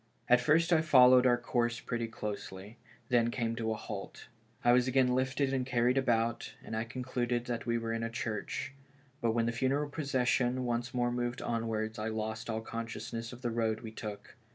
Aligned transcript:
At 0.27 0.41
first 0.41 0.73
I 0.73 0.81
followed 0.81 1.27
our 1.27 1.37
course 1.37 1.79
pretty 1.79 2.07
closely; 2.07 2.79
then 3.09 3.29
came 3.29 3.55
a 3.59 3.73
halt. 3.75 4.29
I 4.63 4.71
was 4.71 4.87
again 4.87 5.09
lifted 5.13 5.53
and 5.53 5.63
carried 5.63 5.95
about, 5.95 6.55
and 6.63 6.75
I 6.75 6.85
concluded 6.85 7.45
that 7.45 7.67
we 7.67 7.77
were 7.77 7.93
in 7.93 8.01
a 8.01 8.09
church; 8.09 8.73
but 9.21 9.33
when 9.33 9.45
the 9.45 9.51
funeral 9.51 9.91
procession 9.91 10.65
once 10.65 10.91
more 10.95 11.11
moved 11.11 11.43
onwards, 11.43 11.99
I 11.99 12.07
lost 12.07 12.49
all 12.49 12.61
consciousness 12.61 13.31
of 13.31 13.43
the 13.43 13.51
road 13.51 13.81
we 13.81 13.91
took. 13.91 14.35